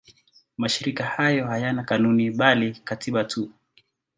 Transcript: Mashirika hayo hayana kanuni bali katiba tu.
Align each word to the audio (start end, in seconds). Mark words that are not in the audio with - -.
Mashirika 0.57 1.03
hayo 1.05 1.47
hayana 1.47 1.83
kanuni 1.83 2.31
bali 2.31 2.71
katiba 2.73 3.23
tu. 3.23 3.51